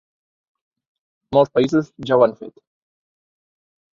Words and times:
Molts 1.37 1.51
països 1.59 1.91
ja 2.11 2.17
ho 2.19 2.25
han 2.27 2.35
fet. 2.41 2.53